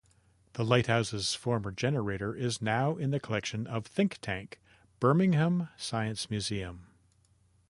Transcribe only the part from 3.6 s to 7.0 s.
of Thinktank, Birmingham Science Museum.